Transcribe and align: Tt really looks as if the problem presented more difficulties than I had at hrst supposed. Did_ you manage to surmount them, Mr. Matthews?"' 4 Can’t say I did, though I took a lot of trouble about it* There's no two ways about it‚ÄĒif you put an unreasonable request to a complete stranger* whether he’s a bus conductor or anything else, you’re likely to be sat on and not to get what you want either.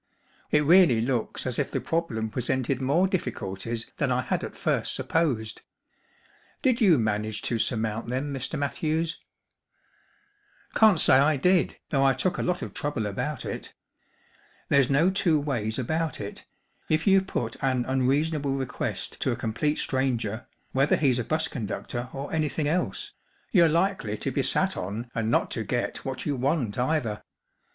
Tt 0.51 0.65
really 0.67 0.99
looks 0.99 1.45
as 1.45 1.59
if 1.59 1.69
the 1.69 1.79
problem 1.79 2.31
presented 2.31 2.81
more 2.81 3.07
difficulties 3.07 3.91
than 3.97 4.11
I 4.11 4.21
had 4.23 4.43
at 4.43 4.55
hrst 4.55 4.87
supposed. 4.87 5.61
Did_ 6.63 6.77
you 6.81 6.97
manage 6.97 7.43
to 7.43 7.59
surmount 7.59 8.07
them, 8.07 8.33
Mr. 8.33 8.57
Matthews?"' 8.57 9.19
4 10.75 10.79
Can’t 10.89 10.99
say 10.99 11.13
I 11.17 11.35
did, 11.37 11.77
though 11.91 12.03
I 12.03 12.13
took 12.15 12.39
a 12.39 12.41
lot 12.41 12.63
of 12.63 12.73
trouble 12.73 13.05
about 13.05 13.45
it* 13.45 13.75
There's 14.69 14.89
no 14.89 15.11
two 15.11 15.39
ways 15.39 15.77
about 15.77 16.19
it‚ÄĒif 16.19 17.05
you 17.05 17.21
put 17.21 17.55
an 17.61 17.85
unreasonable 17.85 18.53
request 18.55 19.21
to 19.21 19.31
a 19.31 19.35
complete 19.35 19.77
stranger* 19.77 20.47
whether 20.71 20.95
he’s 20.95 21.19
a 21.19 21.23
bus 21.23 21.47
conductor 21.47 22.09
or 22.11 22.33
anything 22.33 22.67
else, 22.67 23.13
you’re 23.51 23.69
likely 23.69 24.17
to 24.17 24.31
be 24.31 24.41
sat 24.41 24.75
on 24.75 25.11
and 25.13 25.29
not 25.29 25.51
to 25.51 25.63
get 25.63 26.03
what 26.03 26.25
you 26.25 26.35
want 26.35 26.79
either. 26.79 27.21